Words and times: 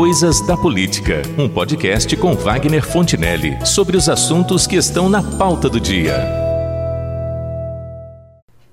Coisas 0.00 0.40
da 0.40 0.56
Política, 0.56 1.20
um 1.36 1.46
podcast 1.46 2.16
com 2.16 2.32
Wagner 2.32 2.82
Fontinelli 2.82 3.58
sobre 3.66 3.98
os 3.98 4.08
assuntos 4.08 4.66
que 4.66 4.76
estão 4.76 5.10
na 5.10 5.22
pauta 5.22 5.68
do 5.68 5.78
dia. 5.78 6.16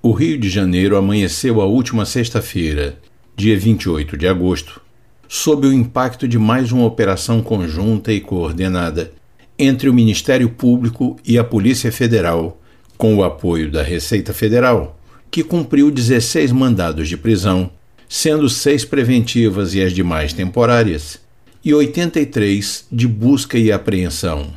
O 0.01 0.13
Rio 0.13 0.39
de 0.39 0.47
Janeiro 0.47 0.95
amanheceu 0.95 1.59
a 1.59 1.65
última 1.65 2.05
sexta-feira, 2.05 2.97
dia 3.35 3.59
28 3.59 4.15
de 4.15 4.25
agosto, 4.25 4.79
sob 5.27 5.67
o 5.67 5.73
impacto 5.73 6.29
de 6.29 6.39
mais 6.39 6.71
uma 6.71 6.85
operação 6.85 7.41
conjunta 7.41 8.13
e 8.13 8.21
coordenada 8.21 9.11
entre 9.59 9.89
o 9.89 9.93
Ministério 9.93 10.47
Público 10.47 11.17
e 11.25 11.37
a 11.37 11.43
Polícia 11.43 11.91
Federal, 11.91 12.57
com 12.97 13.17
o 13.17 13.23
apoio 13.25 13.69
da 13.69 13.83
Receita 13.83 14.33
Federal, 14.33 14.97
que 15.29 15.43
cumpriu 15.43 15.91
16 15.91 16.53
mandados 16.53 17.09
de 17.09 17.17
prisão 17.17 17.69
sendo 18.07 18.49
seis 18.49 18.85
preventivas 18.85 19.73
e 19.73 19.81
as 19.81 19.93
demais 19.93 20.33
temporárias, 20.33 21.19
e 21.63 21.73
83 21.73 22.85
de 22.91 23.07
busca 23.07 23.57
e 23.57 23.71
apreensão. 23.71 24.53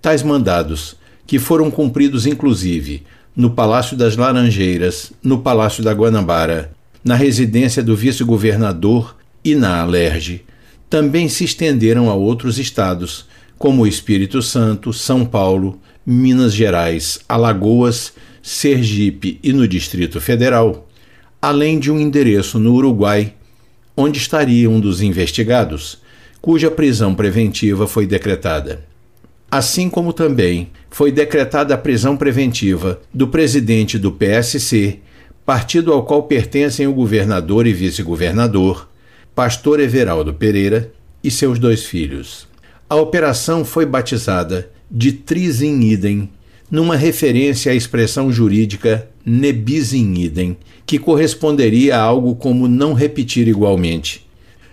Tais 0.00 0.22
mandados, 0.22 0.96
que 1.26 1.38
foram 1.38 1.70
cumpridos 1.70 2.26
inclusive 2.26 3.04
no 3.34 3.50
Palácio 3.50 3.96
das 3.96 4.16
Laranjeiras, 4.16 5.12
no 5.22 5.38
Palácio 5.38 5.82
da 5.82 5.92
Guanabara, 5.92 6.72
na 7.04 7.14
residência 7.14 7.82
do 7.82 7.96
vice-governador 7.96 9.16
e 9.44 9.54
na 9.54 9.80
Alerge, 9.80 10.44
também 10.90 11.28
se 11.28 11.44
estenderam 11.44 12.10
a 12.10 12.14
outros 12.14 12.58
estados, 12.58 13.26
como 13.56 13.86
Espírito 13.86 14.42
Santo, 14.42 14.92
São 14.92 15.24
Paulo, 15.24 15.80
Minas 16.04 16.52
Gerais, 16.52 17.20
Alagoas, 17.28 18.12
Sergipe 18.42 19.38
e 19.42 19.52
no 19.52 19.66
Distrito 19.66 20.20
Federal, 20.20 20.88
além 21.42 21.80
de 21.80 21.90
um 21.90 21.98
endereço 21.98 22.56
no 22.56 22.72
Uruguai, 22.72 23.34
onde 23.96 24.16
estaria 24.18 24.70
um 24.70 24.78
dos 24.78 25.02
investigados, 25.02 26.00
cuja 26.40 26.70
prisão 26.70 27.16
preventiva 27.16 27.88
foi 27.88 28.06
decretada. 28.06 28.84
Assim 29.50 29.90
como 29.90 30.12
também 30.12 30.70
foi 30.88 31.10
decretada 31.10 31.74
a 31.74 31.78
prisão 31.78 32.16
preventiva 32.16 33.00
do 33.12 33.26
presidente 33.26 33.98
do 33.98 34.12
PSC, 34.12 35.00
partido 35.44 35.92
ao 35.92 36.04
qual 36.04 36.22
pertencem 36.22 36.86
o 36.86 36.94
governador 36.94 37.66
e 37.66 37.72
vice-governador, 37.72 38.88
pastor 39.34 39.80
Everaldo 39.80 40.32
Pereira 40.32 40.92
e 41.24 41.30
seus 41.30 41.58
dois 41.58 41.84
filhos. 41.84 42.46
A 42.88 42.94
operação 42.94 43.64
foi 43.64 43.84
batizada 43.84 44.70
de 44.88 45.12
Tris 45.12 45.60
in 45.60 45.80
idem, 45.80 46.30
numa 46.72 46.96
referência 46.96 47.70
à 47.70 47.74
expressão 47.74 48.32
jurídica 48.32 49.06
nebis 49.26 49.92
in 49.92 50.14
idem, 50.14 50.56
que 50.86 50.98
corresponderia 50.98 51.98
a 51.98 52.00
algo 52.00 52.34
como 52.34 52.66
não 52.66 52.94
repetir 52.94 53.46
igualmente. 53.46 54.26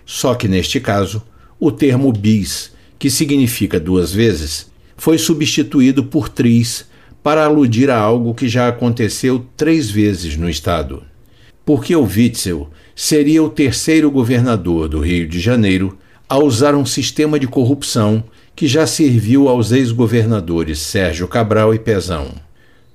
Só 0.06 0.34
que 0.34 0.48
neste 0.48 0.80
caso, 0.80 1.22
o 1.60 1.70
termo 1.70 2.10
bis, 2.10 2.72
que 2.98 3.10
significa 3.10 3.78
duas 3.78 4.14
vezes, 4.14 4.70
foi 4.96 5.18
substituído 5.18 6.02
por 6.02 6.30
tris 6.30 6.86
para 7.22 7.44
aludir 7.44 7.90
a 7.90 7.98
algo 7.98 8.32
que 8.32 8.48
já 8.48 8.66
aconteceu 8.66 9.44
três 9.54 9.90
vezes 9.90 10.38
no 10.38 10.48
estado. 10.48 11.02
Porque 11.66 11.94
o 11.94 12.04
Witzel 12.04 12.70
seria 12.96 13.42
o 13.42 13.50
terceiro 13.50 14.10
governador 14.10 14.88
do 14.88 15.00
Rio 15.00 15.28
de 15.28 15.38
Janeiro 15.38 15.98
a 16.26 16.38
usar 16.38 16.74
um 16.74 16.86
sistema 16.86 17.38
de 17.38 17.46
corrupção 17.46 18.24
que 18.60 18.66
já 18.66 18.86
serviu 18.86 19.48
aos 19.48 19.72
ex-governadores 19.72 20.80
Sérgio 20.80 21.26
Cabral 21.26 21.74
e 21.74 21.78
Pezão. 21.78 22.28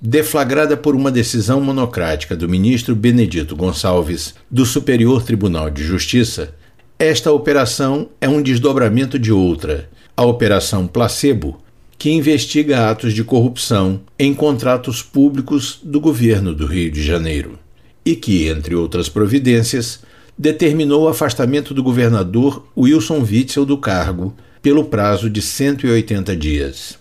Deflagrada 0.00 0.76
por 0.76 0.94
uma 0.94 1.10
decisão 1.10 1.60
monocrática 1.60 2.36
do 2.36 2.48
ministro 2.48 2.94
Benedito 2.94 3.56
Gonçalves 3.56 4.36
do 4.48 4.64
Superior 4.64 5.24
Tribunal 5.24 5.68
de 5.68 5.82
Justiça, 5.82 6.54
esta 6.96 7.32
operação 7.32 8.10
é 8.20 8.28
um 8.28 8.40
desdobramento 8.40 9.18
de 9.18 9.32
outra, 9.32 9.90
a 10.16 10.24
Operação 10.24 10.86
Placebo, 10.86 11.60
que 11.98 12.12
investiga 12.12 12.88
atos 12.88 13.12
de 13.12 13.24
corrupção 13.24 14.02
em 14.16 14.32
contratos 14.32 15.02
públicos 15.02 15.80
do 15.82 15.98
governo 15.98 16.54
do 16.54 16.64
Rio 16.64 16.92
de 16.92 17.02
Janeiro 17.02 17.58
e 18.04 18.14
que, 18.14 18.46
entre 18.46 18.76
outras 18.76 19.08
providências, 19.08 19.98
determinou 20.38 21.06
o 21.06 21.08
afastamento 21.08 21.74
do 21.74 21.82
governador 21.82 22.64
Wilson 22.76 23.18
Witzel 23.28 23.66
do 23.66 23.76
cargo 23.76 24.32
pelo 24.66 24.86
prazo 24.86 25.30
de 25.30 25.40
180 25.40 26.34
dias. 26.34 26.98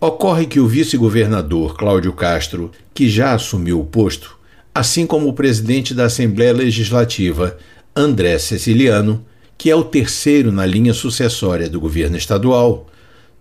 Ocorre 0.00 0.46
que 0.46 0.60
o 0.60 0.68
vice-governador 0.68 1.76
Cláudio 1.76 2.12
Castro, 2.12 2.70
que 2.94 3.10
já 3.10 3.34
assumiu 3.34 3.80
o 3.80 3.84
posto, 3.84 4.38
assim 4.72 5.04
como 5.04 5.26
o 5.28 5.32
presidente 5.32 5.92
da 5.92 6.04
Assembleia 6.04 6.52
Legislativa, 6.52 7.58
André 7.96 8.38
Ceciliano, 8.38 9.26
que 9.58 9.68
é 9.68 9.74
o 9.74 9.82
terceiro 9.82 10.52
na 10.52 10.64
linha 10.64 10.94
sucessória 10.94 11.68
do 11.68 11.80
governo 11.80 12.16
estadual, 12.16 12.86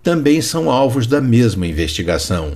também 0.01 0.41
são 0.41 0.72
alvos 0.72 1.06
da 1.06 1.22
mesma 1.22 1.68
investigação. 1.68 2.53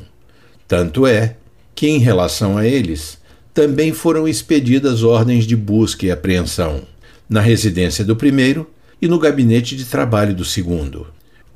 Tanto 0.67 1.05
é 1.05 1.35
que, 1.75 1.87
em 1.87 1.99
relação 1.99 2.57
a 2.57 2.65
eles, 2.65 3.19
também 3.53 3.93
foram 3.93 4.27
expedidas 4.27 5.03
ordens 5.03 5.45
de 5.45 5.55
busca 5.55 6.07
e 6.07 6.11
apreensão, 6.11 6.81
na 7.29 7.39
residência 7.39 8.03
do 8.03 8.15
primeiro 8.15 8.67
e 9.03 9.07
no 9.09 9.19
gabinete 9.19 9.75
de 9.75 9.83
trabalho 9.83 10.33
do 10.33 10.45
segundo. 10.45 11.07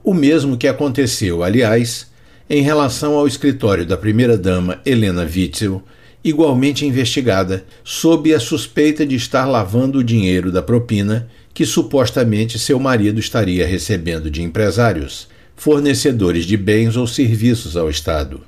O 0.03 0.13
mesmo 0.13 0.58
que 0.58 0.68
aconteceu, 0.68 1.46
aliás, 1.46 2.08
em 2.50 2.62
relação 2.62 3.13
ao 3.13 3.25
escritório 3.25 3.85
da 3.85 3.96
primeira-dama 3.96 4.81
Helena 4.85 5.22
Witzel, 5.24 5.81
igualmente 6.22 6.86
investigada, 6.86 7.63
sob 7.86 8.34
a 8.34 8.40
suspeita 8.41 9.06
de 9.06 9.16
estar 9.16 9.46
lavando 9.46 10.00
o 10.00 10.03
dinheiro 10.03 10.52
da 10.52 10.62
propina 10.62 11.30
que 11.53 11.66
supostamente 11.66 12.59
seu 12.59 12.78
marido 12.81 13.18
estaria 13.18 13.66
recebendo 13.66 14.30
de 14.30 14.44
empresários, 14.44 15.30
fornecedores 15.56 16.44
de 16.44 16.57
bens 16.57 16.97
ou 16.97 17.07
serviços 17.07 17.78
ao 17.78 17.90
Estado. 17.90 18.41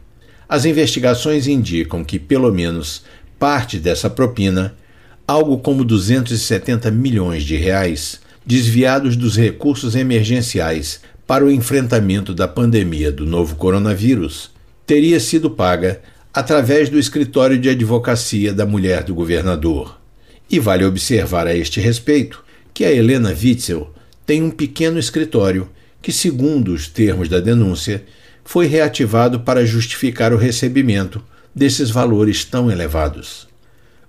As 0.49 0.65
investigações 0.65 1.47
indicam 1.47 2.03
que, 2.03 2.19
pelo 2.19 2.51
menos, 2.51 3.03
parte 3.39 3.79
dessa 3.79 4.09
propina, 4.09 4.75
algo 5.25 5.57
como 5.59 5.85
270 5.85 6.91
milhões 6.91 7.45
de 7.45 7.55
reais, 7.55 8.19
desviados 8.49 9.15
dos 9.15 9.37
recursos 9.37 9.93
emergenciais 9.93 11.01
para 11.27 11.45
o 11.45 11.51
enfrentamento 11.51 12.33
da 12.33 12.47
pandemia 12.47 13.11
do 13.11 13.23
novo 13.23 13.55
coronavírus 13.55 14.49
teria 14.87 15.19
sido 15.19 15.51
paga 15.51 16.01
através 16.33 16.89
do 16.89 16.97
escritório 16.97 17.59
de 17.59 17.69
advocacia 17.69 18.51
da 18.51 18.65
mulher 18.65 19.03
do 19.03 19.13
governador. 19.13 19.99
E 20.49 20.59
vale 20.59 20.83
observar 20.83 21.45
a 21.45 21.55
este 21.55 21.79
respeito 21.79 22.43
que 22.73 22.83
a 22.83 22.91
Helena 22.91 23.29
Witzel 23.29 23.93
tem 24.25 24.41
um 24.41 24.49
pequeno 24.49 24.97
escritório 24.97 25.69
que, 26.01 26.11
segundo 26.11 26.73
os 26.73 26.87
termos 26.87 27.29
da 27.29 27.39
denúncia, 27.39 28.03
foi 28.43 28.65
reativado 28.65 29.41
para 29.41 29.63
justificar 29.63 30.33
o 30.33 30.37
recebimento 30.37 31.23
desses 31.53 31.91
valores 31.91 32.43
tão 32.45 32.71
elevados. 32.71 33.47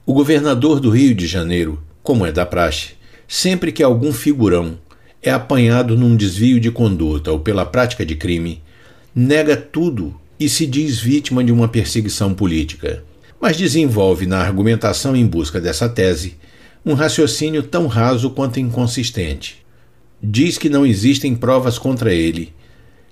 O 0.07 0.15
governador 0.15 0.81
do 0.81 0.89
Rio 0.89 1.15
de 1.15 1.27
Janeiro, 1.27 1.79
como 2.03 2.25
é 2.25 2.33
da 2.33 2.47
praxe, 2.47 2.99
sempre 3.33 3.71
que 3.71 3.81
algum 3.81 4.13
figurão 4.13 4.77
é 5.23 5.31
apanhado 5.31 5.97
num 5.97 6.17
desvio 6.17 6.59
de 6.59 6.69
conduta 6.69 7.31
ou 7.31 7.39
pela 7.39 7.65
prática 7.65 8.05
de 8.05 8.17
crime, 8.17 8.61
nega 9.15 9.57
tudo 9.57 10.21
e 10.39 10.49
se 10.49 10.67
diz 10.67 10.99
vítima 10.99 11.45
de 11.45 11.53
uma 11.53 11.69
perseguição 11.69 12.35
política, 12.35 13.05
mas 13.41 13.57
desenvolve 13.57 14.27
na 14.27 14.39
argumentação 14.41 15.15
em 15.15 15.25
busca 15.25 15.61
dessa 15.61 15.89
tese 15.89 16.39
um 16.85 16.93
raciocínio 16.95 17.63
tão 17.63 17.87
raso 17.87 18.31
quanto 18.31 18.59
inconsistente. 18.59 19.65
Diz 20.21 20.59
que 20.59 20.69
não 20.69 20.85
existem 20.85 21.33
provas 21.37 21.79
contra 21.79 22.13
ele, 22.13 22.53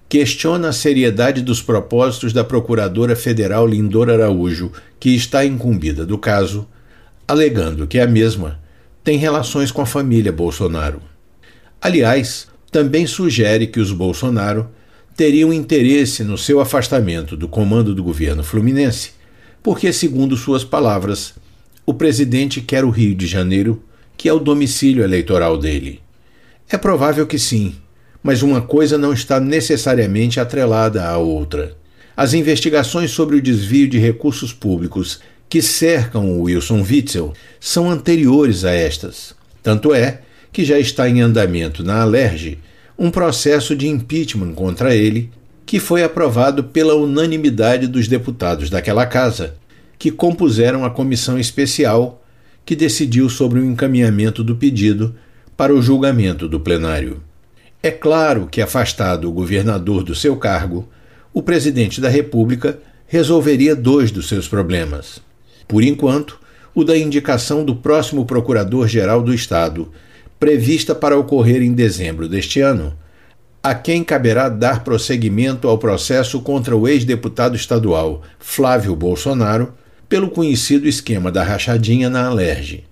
questiona 0.08 0.70
a 0.70 0.72
seriedade 0.72 1.42
dos 1.42 1.62
propósitos 1.62 2.32
da 2.32 2.42
Procuradora 2.42 3.14
Federal 3.14 3.64
Lindor 3.68 4.10
Araújo, 4.10 4.72
que 4.98 5.14
está 5.14 5.44
incumbida 5.44 6.04
do 6.04 6.18
caso, 6.18 6.66
alegando 7.28 7.86
que 7.86 8.00
a 8.00 8.06
mesma 8.06 8.58
tem 9.02 9.16
relações 9.16 9.70
com 9.70 9.82
a 9.82 9.86
família 9.86 10.32
Bolsonaro. 10.32 11.00
Aliás, 11.80 12.48
também 12.70 13.06
sugere 13.06 13.66
que 13.66 13.80
os 13.80 13.92
Bolsonaro 13.92 14.68
teriam 15.16 15.52
interesse 15.52 16.22
no 16.22 16.38
seu 16.38 16.60
afastamento 16.60 17.36
do 17.36 17.48
comando 17.48 17.94
do 17.94 18.04
governo 18.04 18.44
fluminense, 18.44 19.12
porque, 19.62 19.92
segundo 19.92 20.36
suas 20.36 20.64
palavras, 20.64 21.34
o 21.84 21.94
presidente 21.94 22.60
quer 22.60 22.84
o 22.84 22.90
Rio 22.90 23.14
de 23.14 23.26
Janeiro, 23.26 23.82
que 24.16 24.28
é 24.28 24.32
o 24.32 24.38
domicílio 24.38 25.02
eleitoral 25.02 25.56
dele. 25.56 26.00
É 26.68 26.76
provável 26.76 27.26
que 27.26 27.38
sim, 27.38 27.74
mas 28.22 28.42
uma 28.42 28.60
coisa 28.60 28.98
não 28.98 29.12
está 29.12 29.40
necessariamente 29.40 30.38
atrelada 30.38 31.04
à 31.04 31.16
outra. 31.16 31.76
As 32.16 32.34
investigações 32.34 33.10
sobre 33.10 33.36
o 33.36 33.42
desvio 33.42 33.88
de 33.88 33.98
recursos 33.98 34.52
públicos 34.52 35.20
que 35.48 35.62
cercam 35.62 36.30
o 36.30 36.42
Wilson 36.42 36.82
Witzel 36.82 37.32
são 37.58 37.90
anteriores 37.90 38.64
a 38.64 38.72
estas. 38.72 39.34
Tanto 39.62 39.94
é 39.94 40.20
que 40.52 40.64
já 40.64 40.78
está 40.78 41.08
em 41.08 41.20
andamento 41.20 41.82
na 41.82 42.02
Alerj 42.02 42.58
um 42.98 43.10
processo 43.10 43.76
de 43.76 43.86
impeachment 43.86 44.54
contra 44.54 44.94
ele, 44.94 45.30
que 45.64 45.78
foi 45.78 46.02
aprovado 46.02 46.64
pela 46.64 46.94
unanimidade 46.94 47.86
dos 47.86 48.08
deputados 48.08 48.68
daquela 48.68 49.06
casa, 49.06 49.54
que 49.98 50.10
compuseram 50.10 50.84
a 50.84 50.90
comissão 50.90 51.38
especial 51.38 52.24
que 52.64 52.74
decidiu 52.76 53.28
sobre 53.28 53.60
o 53.60 53.64
encaminhamento 53.64 54.42
do 54.44 54.56
pedido 54.56 55.14
para 55.56 55.74
o 55.74 55.80
julgamento 55.80 56.48
do 56.48 56.60
plenário. 56.60 57.22
É 57.82 57.90
claro 57.90 58.48
que, 58.50 58.60
afastado 58.60 59.28
o 59.28 59.32
governador 59.32 60.02
do 60.02 60.14
seu 60.14 60.36
cargo, 60.36 60.88
o 61.32 61.42
presidente 61.42 62.00
da 62.00 62.08
República 62.08 62.78
resolveria 63.06 63.74
dois 63.74 64.10
dos 64.10 64.28
seus 64.28 64.48
problemas. 64.48 65.20
Por 65.68 65.84
enquanto, 65.84 66.40
o 66.74 66.82
da 66.82 66.96
indicação 66.96 67.64
do 67.64 67.76
próximo 67.76 68.24
Procurador-Geral 68.24 69.22
do 69.22 69.34
Estado, 69.34 69.92
prevista 70.40 70.94
para 70.94 71.18
ocorrer 71.18 71.62
em 71.62 71.74
dezembro 71.74 72.28
deste 72.28 72.60
ano, 72.60 72.96
a 73.62 73.74
quem 73.74 74.02
caberá 74.02 74.48
dar 74.48 74.82
prosseguimento 74.82 75.68
ao 75.68 75.76
processo 75.76 76.40
contra 76.40 76.76
o 76.76 76.88
ex-deputado 76.88 77.54
estadual 77.54 78.22
Flávio 78.38 78.96
Bolsonaro 78.96 79.74
pelo 80.08 80.30
conhecido 80.30 80.88
esquema 80.88 81.30
da 81.30 81.42
rachadinha 81.42 82.08
na 82.08 82.26
Alerj. 82.26 82.84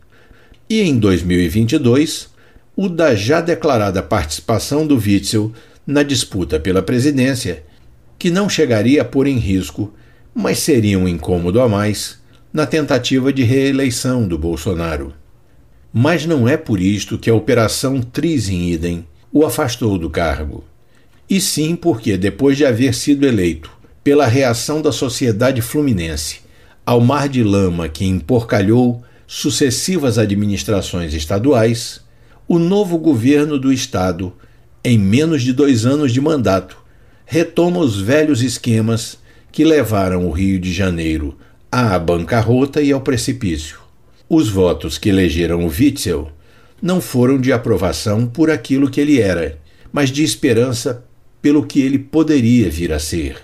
E 0.68 0.82
em 0.82 0.98
2022, 0.98 2.28
o 2.76 2.88
da 2.88 3.14
já 3.14 3.40
declarada 3.40 4.02
participação 4.02 4.86
do 4.86 4.96
Witzel 4.96 5.52
na 5.86 6.02
disputa 6.02 6.60
pela 6.60 6.82
presidência, 6.82 7.62
que 8.18 8.28
não 8.28 8.48
chegaria 8.48 9.00
a 9.02 9.04
pôr 9.04 9.26
em 9.26 9.38
risco, 9.38 9.94
mas 10.34 10.58
seria 10.58 10.98
um 10.98 11.08
incômodo 11.08 11.60
a 11.60 11.68
mais 11.68 12.18
na 12.52 12.66
tentativa 12.66 13.32
de 13.32 13.42
reeleição 13.42 14.26
do 14.26 14.38
Bolsonaro. 14.38 15.12
Mas 15.92 16.26
não 16.26 16.48
é 16.48 16.56
por 16.56 16.80
isto 16.80 17.18
que 17.18 17.30
a 17.30 17.34
Operação 17.34 18.00
Tris 18.00 18.48
Idem 18.48 19.06
o 19.32 19.44
afastou 19.44 19.98
do 19.98 20.10
cargo. 20.10 20.64
E 21.28 21.40
sim 21.40 21.74
porque, 21.74 22.16
depois 22.16 22.56
de 22.56 22.64
haver 22.64 22.94
sido 22.94 23.26
eleito 23.26 23.70
pela 24.02 24.26
reação 24.26 24.80
da 24.80 24.92
sociedade 24.92 25.60
fluminense 25.60 26.40
ao 26.86 27.00
mar 27.00 27.28
de 27.28 27.42
lama 27.42 27.88
que 27.88 28.04
emporcalhou 28.04 29.02
sucessivas 29.26 30.18
administrações 30.18 31.12
estaduais, 31.14 32.00
o 32.46 32.60
novo 32.60 32.96
governo 32.96 33.58
do 33.58 33.72
Estado, 33.72 34.32
em 34.84 34.96
menos 34.96 35.42
de 35.42 35.52
dois 35.52 35.84
anos 35.84 36.12
de 36.12 36.20
mandato, 36.20 36.78
retoma 37.24 37.80
os 37.80 38.00
velhos 38.00 38.40
esquemas 38.40 39.18
que 39.50 39.64
levaram 39.64 40.28
o 40.28 40.30
Rio 40.30 40.60
de 40.60 40.72
Janeiro 40.72 41.36
à 41.78 41.98
bancarrota 41.98 42.80
e 42.80 42.90
ao 42.90 43.02
precipício. 43.02 43.78
Os 44.30 44.48
votos 44.48 44.96
que 44.96 45.10
elegeram 45.10 45.66
o 45.66 45.68
Witzel 45.68 46.32
não 46.80 47.02
foram 47.02 47.38
de 47.38 47.52
aprovação 47.52 48.26
por 48.26 48.50
aquilo 48.50 48.90
que 48.90 48.98
ele 48.98 49.20
era, 49.20 49.58
mas 49.92 50.08
de 50.08 50.24
esperança 50.24 51.04
pelo 51.42 51.66
que 51.66 51.82
ele 51.82 51.98
poderia 51.98 52.70
vir 52.70 52.94
a 52.94 52.98
ser. 52.98 53.36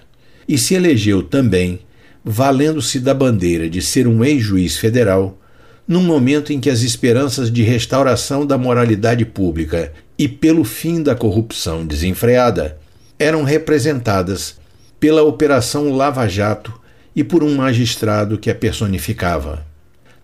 E 0.49 0.57
se 0.57 0.75
elegeu 0.75 1.23
também, 1.23 1.81
valendo-se 2.25 3.01
da 3.01 3.13
bandeira 3.13 3.69
de 3.69 3.83
ser 3.83 4.07
um 4.07 4.25
ex-juiz 4.25 4.79
federal, 4.79 5.39
num 5.87 6.03
momento 6.03 6.55
em 6.55 6.59
que 6.59 6.71
as 6.71 6.81
esperanças 6.81 7.53
de 7.53 7.63
restauração 7.63 8.47
da 8.47 8.57
moralidade 8.57 9.27
pública 9.27 9.93
e 10.19 10.27
pelo 10.27 10.65
fim 10.65 11.03
da 11.03 11.15
corrupção 11.15 11.85
desenfreada 11.85 12.79
eram 13.19 13.43
representadas 13.43 14.57
pela 14.99 15.23
Operação 15.23 15.95
Lava 15.95 16.27
Jato 16.27 16.81
e 17.15 17.23
por 17.23 17.43
um 17.43 17.55
magistrado 17.55 18.39
que 18.39 18.51
a 18.51 18.55
personificava. 18.55 19.67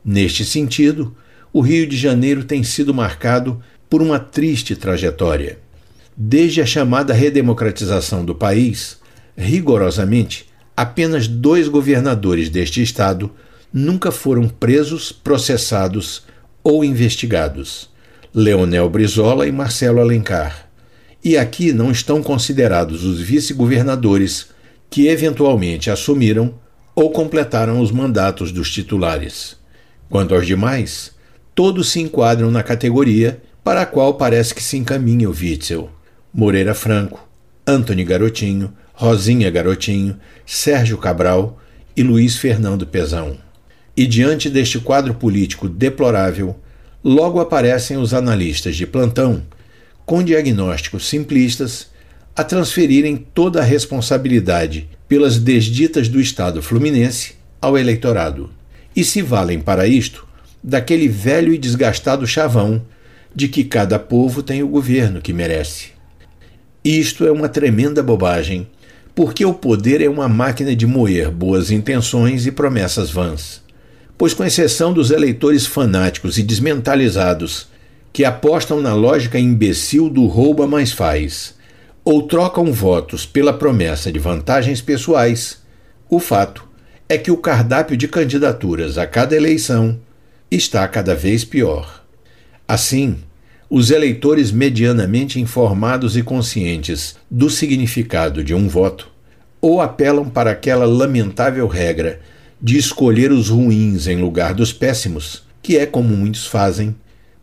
Neste 0.04 0.44
sentido, 0.44 1.14
o 1.52 1.60
Rio 1.60 1.86
de 1.86 1.96
Janeiro 1.96 2.44
tem 2.44 2.62
sido 2.62 2.94
marcado 2.94 3.60
por 3.88 4.02
uma 4.02 4.18
triste 4.18 4.76
trajetória. 4.76 5.58
Desde 6.16 6.60
a 6.60 6.66
chamada 6.66 7.12
redemocratização 7.12 8.24
do 8.24 8.34
país, 8.34 8.98
rigorosamente, 9.36 10.46
apenas 10.76 11.28
dois 11.28 11.68
governadores 11.68 12.48
deste 12.48 12.82
estado 12.82 13.30
nunca 13.72 14.10
foram 14.10 14.48
presos, 14.48 15.12
processados 15.12 16.24
ou 16.62 16.84
investigados: 16.84 17.90
Leonel 18.34 18.88
Brizola 18.88 19.46
e 19.46 19.52
Marcelo 19.52 20.00
Alencar. 20.00 20.68
E 21.24 21.36
aqui 21.36 21.72
não 21.72 21.90
estão 21.90 22.22
considerados 22.22 23.04
os 23.04 23.20
vice-governadores 23.20 24.48
que 24.88 25.08
eventualmente 25.08 25.90
assumiram 25.90 26.54
ou 26.98 27.10
completaram 27.10 27.80
os 27.80 27.92
mandatos 27.92 28.50
dos 28.50 28.72
titulares. 28.72 29.56
Quanto 30.10 30.34
aos 30.34 30.44
demais, 30.44 31.12
todos 31.54 31.92
se 31.92 32.00
enquadram 32.00 32.50
na 32.50 32.60
categoria 32.60 33.40
para 33.62 33.82
a 33.82 33.86
qual 33.86 34.14
parece 34.14 34.52
que 34.52 34.60
se 34.60 34.76
encaminha 34.76 35.30
o 35.30 35.32
Witzel. 35.32 35.88
Moreira 36.34 36.74
Franco, 36.74 37.24
Antony 37.64 38.02
Garotinho, 38.02 38.72
Rosinha 38.92 39.48
Garotinho, 39.48 40.18
Sérgio 40.44 40.98
Cabral 40.98 41.60
e 41.96 42.02
Luiz 42.02 42.36
Fernando 42.36 42.84
Pezão. 42.84 43.38
E 43.96 44.04
diante 44.04 44.50
deste 44.50 44.80
quadro 44.80 45.14
político 45.14 45.68
deplorável, 45.68 46.58
logo 47.04 47.38
aparecem 47.38 47.96
os 47.96 48.12
analistas 48.12 48.74
de 48.74 48.88
plantão, 48.88 49.44
com 50.04 50.20
diagnósticos 50.20 51.06
simplistas, 51.06 51.90
a 52.34 52.42
transferirem 52.42 53.16
toda 53.16 53.60
a 53.60 53.64
responsabilidade 53.64 54.97
pelas 55.08 55.38
desditas 55.38 56.08
do 56.08 56.20
Estado 56.20 56.62
fluminense 56.62 57.34
ao 57.60 57.78
eleitorado. 57.78 58.50
E 58.94 59.02
se 59.02 59.22
valem 59.22 59.58
para 59.58 59.86
isto 59.86 60.26
daquele 60.62 61.08
velho 61.08 61.52
e 61.54 61.58
desgastado 61.58 62.26
chavão 62.26 62.82
de 63.34 63.48
que 63.48 63.64
cada 63.64 63.98
povo 63.98 64.42
tem 64.42 64.62
o 64.62 64.68
governo 64.68 65.20
que 65.20 65.32
merece. 65.32 65.90
Isto 66.84 67.26
é 67.26 67.32
uma 67.32 67.48
tremenda 67.48 68.02
bobagem, 68.02 68.68
porque 69.14 69.44
o 69.44 69.54
poder 69.54 70.00
é 70.00 70.08
uma 70.08 70.28
máquina 70.28 70.74
de 70.74 70.86
moer 70.86 71.30
boas 71.30 71.70
intenções 71.70 72.46
e 72.46 72.52
promessas 72.52 73.10
vãs. 73.10 73.62
Pois, 74.16 74.34
com 74.34 74.44
exceção 74.44 74.92
dos 74.92 75.10
eleitores 75.10 75.66
fanáticos 75.66 76.38
e 76.38 76.42
desmentalizados 76.42 77.68
que 78.12 78.24
apostam 78.24 78.80
na 78.80 78.94
lógica 78.94 79.38
imbecil 79.38 80.08
do 80.08 80.26
rouba 80.26 80.66
mais 80.66 80.92
faz, 80.92 81.54
ou 82.10 82.22
trocam 82.22 82.72
votos 82.72 83.26
pela 83.26 83.52
promessa 83.52 84.10
de 84.10 84.18
vantagens 84.18 84.80
pessoais, 84.80 85.58
o 86.08 86.18
fato 86.18 86.66
é 87.06 87.18
que 87.18 87.30
o 87.30 87.36
cardápio 87.36 87.98
de 87.98 88.08
candidaturas 88.08 88.96
a 88.96 89.06
cada 89.06 89.36
eleição 89.36 90.00
está 90.50 90.88
cada 90.88 91.14
vez 91.14 91.44
pior. 91.44 92.02
Assim, 92.66 93.18
os 93.68 93.90
eleitores 93.90 94.50
medianamente 94.50 95.38
informados 95.38 96.16
e 96.16 96.22
conscientes 96.22 97.14
do 97.30 97.50
significado 97.50 98.42
de 98.42 98.54
um 98.54 98.68
voto 98.68 99.10
ou 99.60 99.78
apelam 99.78 100.30
para 100.30 100.52
aquela 100.52 100.86
lamentável 100.86 101.66
regra 101.66 102.20
de 102.58 102.78
escolher 102.78 103.30
os 103.30 103.50
ruins 103.50 104.06
em 104.06 104.16
lugar 104.16 104.54
dos 104.54 104.72
péssimos, 104.72 105.42
que 105.60 105.76
é 105.76 105.84
como 105.84 106.08
muitos 106.16 106.46
fazem, 106.46 106.96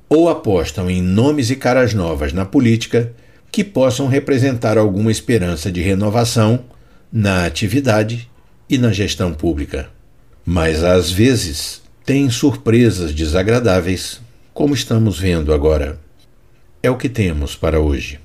ou 0.10 0.28
apostam 0.28 0.90
em 0.90 1.04
nomes 1.04 1.52
e 1.52 1.56
caras 1.56 1.94
novas 1.94 2.34
na 2.34 2.46
política 2.46 3.14
que 3.56 3.64
possam 3.64 4.08
representar 4.08 4.78
alguma 4.78 5.10
esperança 5.10 5.72
de 5.72 5.82
renovação 5.82 6.66
na 7.10 7.46
atividade 7.46 8.30
e 8.70 8.78
na 8.78 8.92
gestão 8.92 9.34
pública. 9.34 9.88
Mas 10.46 10.84
às 10.84 11.10
vezes 11.10 11.82
tem 12.06 12.30
surpresas 12.30 13.14
desagradáveis, 13.14 14.20
como 14.54 14.74
estamos 14.74 15.18
vendo 15.18 15.54
agora. 15.54 15.98
É 16.84 16.92
o 16.92 16.98
que 16.98 17.08
temos 17.08 17.56
para 17.56 17.80
hoje. 17.80 18.20